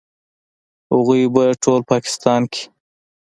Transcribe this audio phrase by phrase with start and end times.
[0.93, 2.63] هغوی په ټول پاکستان کې